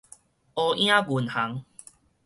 [0.55, 1.63] 烏影銀行